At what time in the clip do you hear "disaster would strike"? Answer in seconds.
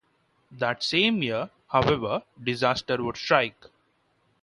2.43-3.67